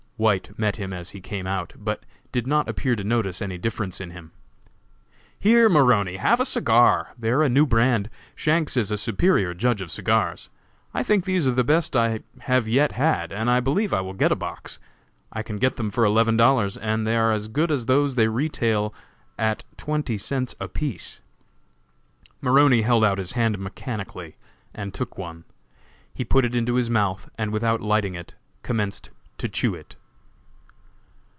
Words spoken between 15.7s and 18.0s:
them for eleven dollars, and they are as good as